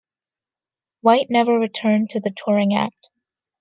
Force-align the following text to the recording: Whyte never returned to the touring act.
Whyte 1.03 1.29
never 1.29 1.59
returned 1.59 2.09
to 2.09 2.19
the 2.19 2.31
touring 2.31 2.73
act. 2.73 3.11